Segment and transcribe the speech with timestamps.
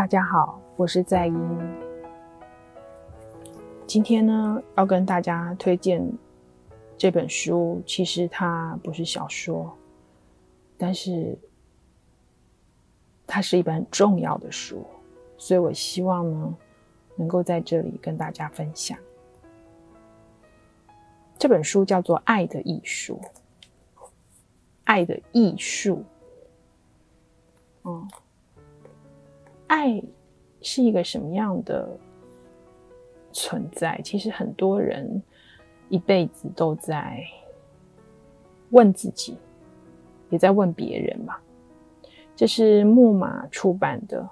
[0.00, 1.78] 大家好，我是在英。
[3.86, 6.10] 今天呢，要跟大家推荐
[6.96, 7.82] 这本书。
[7.86, 9.70] 其实它不是小说，
[10.78, 11.38] 但是
[13.26, 14.86] 它是一本很重要的书，
[15.36, 16.56] 所以我希望呢，
[17.14, 18.96] 能够在这里跟大家分享。
[21.36, 23.20] 这本书叫做《爱的艺术》，
[24.84, 26.02] 爱的艺术。
[27.84, 28.08] 嗯。
[29.70, 30.02] 爱
[30.60, 31.88] 是一个什么样的
[33.32, 34.00] 存在？
[34.02, 35.22] 其实很多人
[35.88, 37.24] 一辈子都在
[38.70, 39.36] 问自己，
[40.28, 41.36] 也在问别人嘛。
[42.34, 44.28] 这是木马出版的，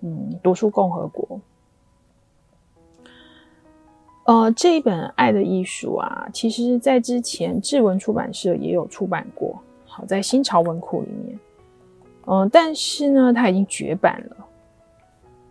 [0.00, 1.38] 嗯，《读书共和国》。
[4.24, 11.38] 呃，这一本《爱的艺术》啊，其实在之前志文出版社也有出版过，好，在新潮文库里面。
[12.26, 14.36] 嗯，但是呢，它已经绝版了。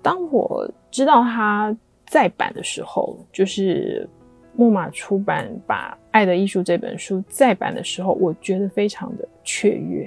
[0.02, 1.76] 当我知道它
[2.06, 4.10] 再版的时候，就是
[4.56, 10.04] 木马出版把《爱的艺术》这本书再版的时候，我觉得非常的雀跃，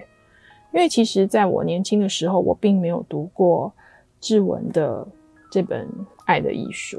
[0.72, 3.72] 因为其实在我年轻的时候，我并没有读过
[4.20, 5.06] 志文的
[5.50, 5.86] 这本
[6.24, 6.98] 《爱的艺术》。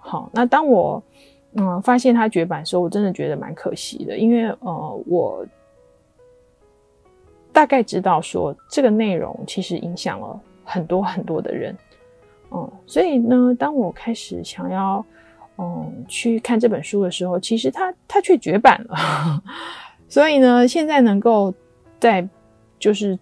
[0.00, 1.02] 好，那当我
[1.54, 5.46] 嗯发现它绝版的时候，我真的觉得蛮可惜的，因为呃我。
[7.54, 11.74] 大概知道说这个内容其实影响了很多很多的人，
[12.50, 15.04] 嗯，所以呢，当我开始想要
[15.56, 19.42] 嗯去看这本书的时候，其实它它却绝版了，
[20.10, 21.54] 所以呢，现在能够
[22.00, 22.28] 再
[22.78, 23.16] 就是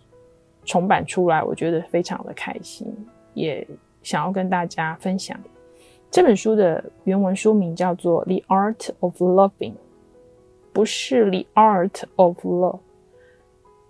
[0.65, 2.87] 重版出来，我觉得非常的开心，
[3.35, 3.67] 也
[4.03, 5.39] 想要跟大家分享
[6.11, 9.73] 这本书的原文书名叫做《The Art of Loving》，
[10.73, 12.79] 不是《The Art of Love》。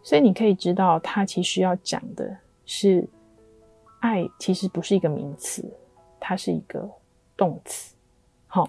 [0.02, 2.36] 所以你可以知道，它其实要讲的
[2.66, 3.08] 是
[4.00, 5.64] 爱，其实不是一个名词，
[6.18, 6.88] 它是一个
[7.36, 7.94] 动词。
[8.46, 8.68] 好，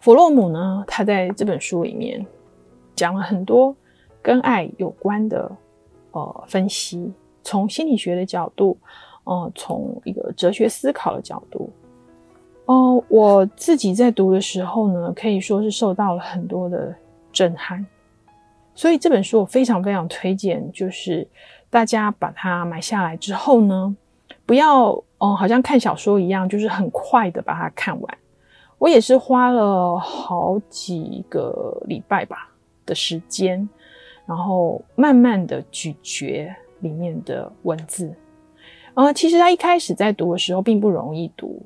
[0.00, 2.26] 弗洛姆呢，他在这本书里面
[2.96, 3.74] 讲了很多
[4.20, 5.50] 跟爱有关的
[6.10, 8.76] 呃分析，从心理学的角度，
[9.24, 11.70] 呃，从一个哲学思考的角度。
[12.66, 16.94] 哦、呃，我自己在读的时候呢，可以说是受到了很多的
[17.32, 17.86] 震撼。
[18.74, 21.26] 所以这本书我非常非常推荐，就是
[21.68, 23.94] 大家把它买下来之后呢，
[24.46, 28.18] 不要嗯，好像看小说一样，就是很快的把它看完。
[28.78, 32.50] 我也是花了好几个礼拜吧
[32.86, 33.68] 的时间，
[34.24, 38.10] 然后慢慢的咀嚼里面的文字。
[38.94, 41.62] 呃，其实他一开始在读的时候并不容易读，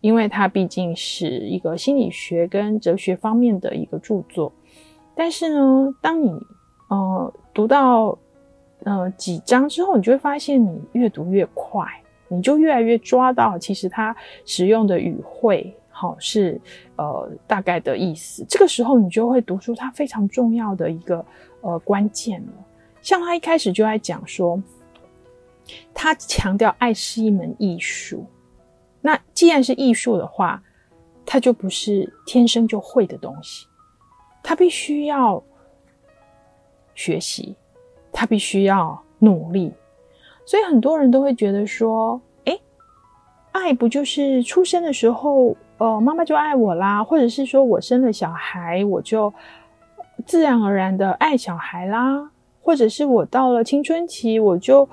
[0.00, 4.52] 因为它毕竟是一个心理学跟哲学方面的一个著作。
[5.16, 6.30] 但是呢，当你
[6.88, 8.16] 呃，读到
[8.84, 11.84] 呃几章之后，你就会发现你越读越快，
[12.28, 16.60] 你就越来越抓到其实它使用的语汇，好、是
[16.96, 18.44] 呃大概的意思。
[18.46, 21.24] 这个时候你就会读出它非常重要的一个
[21.62, 22.52] 呃关键了。
[23.00, 24.60] 像他一开始就在讲说，
[25.94, 28.26] 他强调爱是一门艺术。
[29.00, 30.62] 那既然是艺术的话，
[31.24, 33.66] 它就不是天生就会的东西，
[34.46, 35.42] 他必须要。
[36.98, 37.54] 学习，
[38.10, 39.70] 他必须要努力，
[40.46, 42.18] 所以很多人都会觉得说
[42.48, 42.58] ：“诶，
[43.52, 49.30] 爱不就是出生的时候，呃，妈妈就爱我啦，或者是说我生了小孩，我就
[50.24, 52.30] 自然而然的爱小孩啦，
[52.62, 54.88] 或者是我到了青春期，我就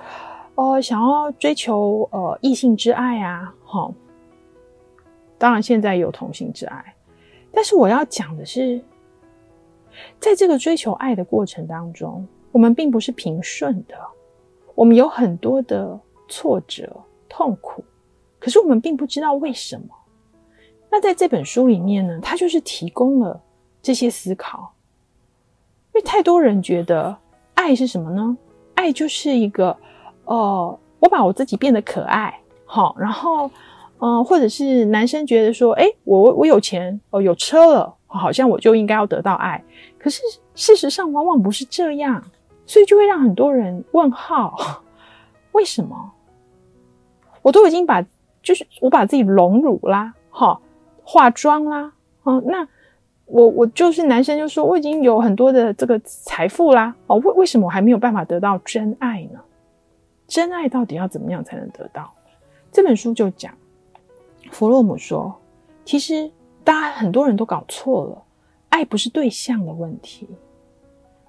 [0.56, 3.90] 呃想要追求呃异性之爱啊，齁。
[5.38, 6.94] 当然现在有同性之爱，
[7.50, 8.78] 但是我要讲的是。”
[10.18, 13.96] 在这个追求爱的过程当中，我们并不是平顺的，
[14.74, 16.90] 我们有很多的挫折、
[17.28, 17.84] 痛苦，
[18.38, 19.86] 可是我们并不知道为什么。
[20.90, 23.40] 那在这本书里面呢，它就是提供了
[23.82, 24.72] 这些思考。
[25.92, 27.16] 因为太多人觉得
[27.54, 28.36] 爱是什么呢？
[28.74, 29.76] 爱就是一个，
[30.24, 33.48] 呃，我把我自己变得可爱，好，然后，
[33.98, 37.94] 嗯、或者是男生觉得说，哎，我我有钱，哦，有车了。
[38.18, 39.62] 好像我就应该要得到爱，
[39.98, 40.22] 可是
[40.54, 42.22] 事实上往往不是这样，
[42.66, 44.56] 所以就会让很多人问号：
[45.52, 46.12] 为什么？
[47.42, 48.02] 我都已经把，
[48.42, 50.58] 就是我把自己隆乳啦，哈，
[51.02, 52.66] 化妆啦，哦，那
[53.26, 59.40] 我我就是男生就说我已经有很多的这个财富啦，哦，为为什么我还没有办法得到真爱呢？
[60.26, 62.10] 真爱到底要怎么样才能得到？
[62.72, 63.52] 这本书就讲，
[64.50, 65.34] 弗洛姆说，
[65.84, 66.30] 其实。
[66.64, 68.22] 大家很多人都搞错了，
[68.70, 70.26] 爱不是对象的问题，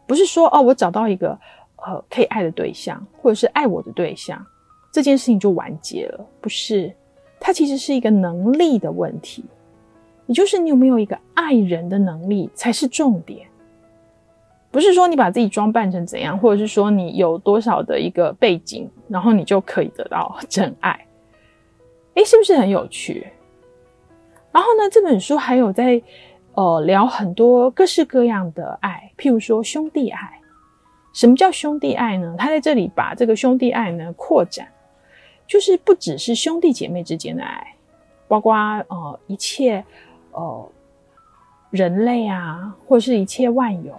[0.08, 1.38] 不是说哦，我找到一个
[1.76, 4.44] 呃可以爱的对象，或者是爱我的对象，
[4.92, 6.92] 这件事情就完结了，不是？
[7.38, 9.44] 它其实是一个能力的问题，
[10.26, 13.46] 也就是你有没有一个爱人的能力才是重点，
[14.72, 21.06] 不是说你把自己装扮成怎样，或者是说你有多少的一个背景，然后你就可以得到真爱。
[22.16, 23.28] 诶，是不是很有趣？
[24.56, 26.02] 然后呢，这本书还有在
[26.54, 30.40] 呃聊很多各式各样的爱，譬如说兄弟爱。
[31.13, 32.34] 什么叫兄弟爱呢？
[32.38, 34.66] 他在这里把这个兄弟爱呢扩展，
[35.46, 37.75] 就是不只是兄弟姐妹之间的爱，
[38.30, 39.84] 包括呃一切
[40.31, 40.69] 呃
[41.69, 43.94] 人类啊，或是一切万有，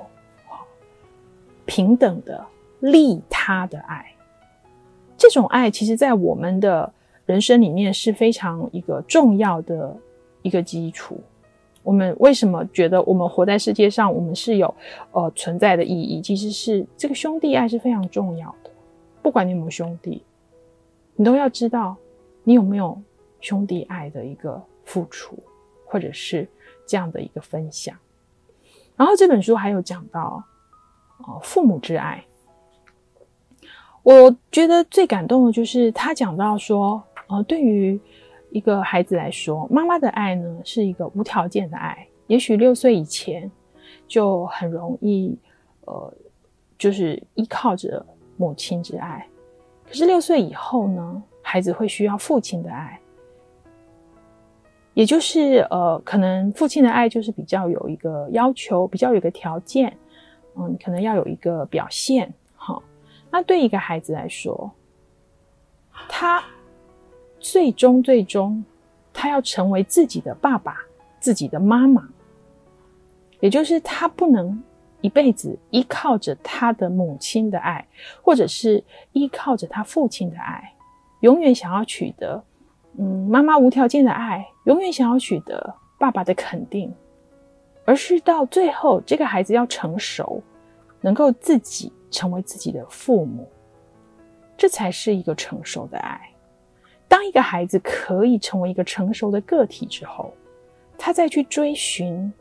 [1.66, 2.42] 平等的
[2.80, 4.06] 利他的爱。
[5.18, 6.90] 这种爱，其实在我们的
[7.26, 9.94] 人生里面是非常一个重要的
[10.46, 11.20] 一个基础。
[11.82, 14.72] 我们为什么觉得我们活在世界上，我们是有
[15.12, 16.20] 呃存在的意义？
[16.20, 18.70] 其实是这个兄弟爱是非常重要的。
[19.22, 20.22] 不管你有没有兄弟，
[21.14, 21.96] 你都要知道
[22.44, 23.00] 你有没有
[23.40, 25.38] 兄弟爱的一个付出，
[25.84, 26.48] 或者是
[26.86, 27.96] 这样的一个分享。
[28.96, 30.42] 然后这本书还有讲到
[31.26, 32.24] 呃父母之爱。
[34.02, 38.00] 我觉得最感动的就是他讲到说，呃，对于
[38.50, 42.06] 一个孩子来说，妈妈的爱呢是一个无条件的爱。
[42.26, 43.50] 也许六岁以前
[44.08, 45.38] 就很容易，
[45.84, 46.12] 呃，
[46.76, 48.04] 就是依靠着
[48.36, 49.26] 母亲之爱。
[49.86, 52.98] 可是六岁以后呢，孩子会需要父亲的爱，
[54.94, 59.96] 也就是呃，可能父亲的爱就是比较有一个要求，比较有一个条件，
[60.56, 62.32] 嗯，可能要有一个表现。
[62.56, 62.82] 好
[63.30, 64.68] 那对一个孩子来说，
[66.08, 66.42] 他
[67.52, 68.64] 最终最终，
[69.12, 70.76] 他要成为自己的爸爸、
[71.20, 72.08] 自己的妈妈，
[73.40, 74.62] 也就是他不能
[75.00, 77.86] 一辈子依靠着他的母亲的爱，
[78.22, 78.82] 或者是
[79.12, 80.74] 依靠着他父亲的爱，
[81.20, 82.42] 永远想要取得
[82.98, 86.92] 嗯妈妈无条件的爱，永远想要取得爸爸的肯定，
[87.84, 90.42] 而是到最后，这个孩子要成熟，
[91.00, 91.92] 能够自己。
[92.08, 93.46] 成为自己的父母，
[94.56, 96.18] 这才是一个成熟的爱。
[97.08, 100.32] 当一个孩子可以成为一个成熟的个体之后，
[100.98, 102.32] 他再去追寻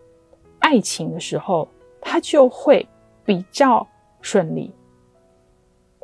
[0.59, 1.67] 爱情的时候，
[2.01, 2.87] 他就会
[3.23, 3.87] 比较
[4.21, 4.71] 顺利，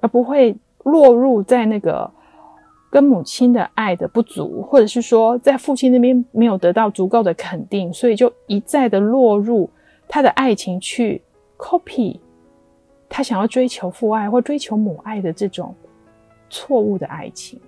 [0.02, 2.10] 而不会落入在那个
[2.92, 9.70] 跟母亲的爱的不足，或者是说在父亲那边没有得到足够的肯定，所以就一再的落入
[10.08, 11.22] 他的爱情去
[11.58, 12.20] copy。
[13.10, 15.76] 他想要追求父爱或追求母爱的这种
[16.50, 17.60] 错误的爱情，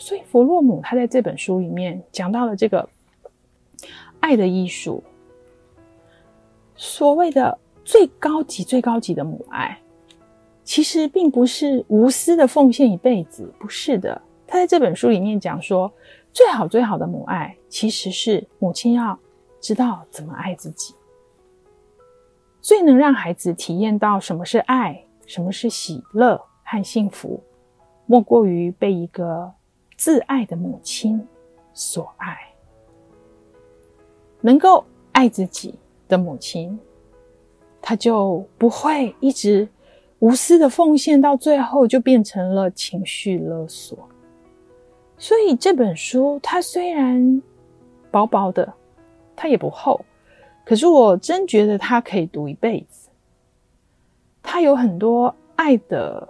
[0.00, 2.88] 所以弗洛姆他在这本书里面讲到了这个
[4.18, 5.04] 爱的艺术，
[6.74, 9.78] 所谓的最高级、最高级的母爱，
[10.64, 14.20] 其实并不是无私的奉献一辈子，不是的。
[14.46, 15.92] 他在这本书里面讲说，
[16.32, 19.16] 最好最好的母爱，其实是母亲要
[19.60, 20.94] 知道怎么爱自己。
[22.62, 27.42] 最能让孩子体验到什么是爱，什么是喜乐和幸福，
[28.06, 29.52] 莫过于被一个
[30.00, 31.28] 自爱的母亲
[31.74, 32.34] 所爱。
[34.40, 34.82] 能够
[35.12, 35.74] 爱自己
[36.08, 36.80] 的母亲，
[37.82, 39.68] 她就不会一直
[40.20, 43.98] 无私的奉献，到最后就变成了情绪勒索。
[45.18, 47.42] 所以这本书它虽然
[48.10, 48.72] 薄薄的，
[49.36, 50.02] 它也不厚。
[50.64, 53.10] 可是我真觉得他可以读一辈子，
[54.42, 56.26] 他有很多爱的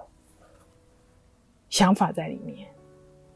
[1.68, 2.66] 想法在里面，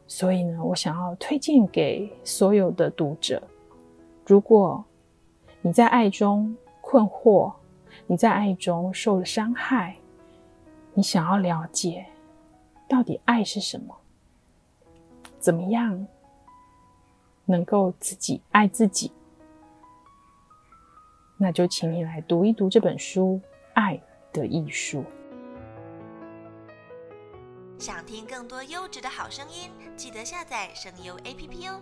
[0.07, 3.41] 所以呢，我想要推荐给所有的读者。
[4.25, 4.83] 如果
[5.61, 7.53] 你在爱中困惑，
[8.07, 9.95] 你在爱中受了伤害，
[10.93, 12.05] 你想要了解
[12.87, 13.95] 到底爱是什么，
[15.39, 16.05] 怎么样
[17.45, 19.11] 能够自己爱自己？
[21.37, 23.41] 那就请你来读一读这本书
[23.73, 23.99] 《爱
[24.31, 25.01] 的艺术》。
[27.85, 31.79] 想听更多优质的好声音，记得下载声优 APP 哦。